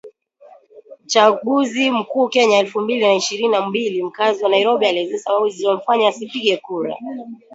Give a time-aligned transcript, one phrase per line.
[1.05, 6.07] Uchaguzi Mkuu Kenya elfu mbili na ishirini na mbili Mkazi wa Nairobi aeleza sababu zilizomfanya
[6.09, 6.95] asipige kura